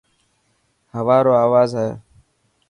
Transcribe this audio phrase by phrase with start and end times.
[0.95, 1.89] هوا رو آواز هي.